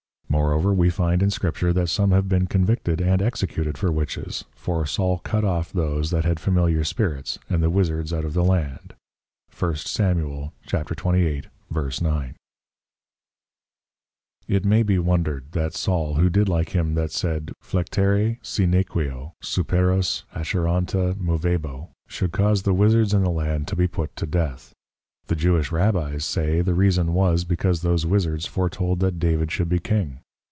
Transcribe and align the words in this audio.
Moreover 0.27 0.73
we 0.73 0.89
find 0.89 1.21
in 1.21 1.29
Scripture, 1.29 1.73
that 1.73 1.89
some 1.89 2.11
have 2.11 2.29
been 2.29 2.47
convicted 2.47 3.01
and 3.01 3.21
executed 3.21 3.77
for 3.77 3.91
Witches: 3.91 4.45
For 4.55 4.85
Saul 4.85 5.19
cut 5.19 5.43
off 5.43 5.73
those 5.73 6.09
that 6.11 6.23
had 6.23 6.39
familiar 6.39 6.85
Spirits, 6.85 7.37
and 7.49 7.61
the 7.61 7.69
Wizzards 7.69 8.13
out 8.13 8.23
of 8.23 8.33
the 8.33 8.43
Land, 8.43 8.95
1 9.57 9.75
Sam. 9.75 10.19
28.9. 10.65 12.33
It 14.47 14.65
may 14.65 14.83
be 14.83 14.97
wondered 14.97 15.51
that 15.51 15.73
Saul 15.73 16.15
who 16.15 16.29
did 16.29 16.47
like 16.47 16.69
him 16.69 16.95
that 16.95 17.11
said, 17.11 17.51
Flectere 17.61 18.39
si 18.41 18.65
nequeo 18.65 19.33
Superos 19.43 20.23
Acheronta 20.33 21.13
Movebo, 21.15 21.89
should 22.07 22.31
cause 22.31 22.63
the 22.63 22.73
Wizzards 22.73 23.13
in 23.13 23.23
the 23.23 23.29
Land 23.29 23.67
to 23.67 23.75
be 23.75 23.87
put 23.87 24.15
to 24.15 24.25
death. 24.25 24.71
The 25.27 25.35
Jewish 25.35 25.71
Rabbies 25.71 26.25
say, 26.25 26.61
the 26.61 26.73
reason 26.73 27.13
was, 27.13 27.45
because 27.45 27.81
those 27.81 28.05
Wizzards 28.05 28.47
foretold 28.47 28.99
that 28.99 29.19
David 29.19 29.51
should 29.51 29.69
be 29.69 29.79
King. 29.79 30.19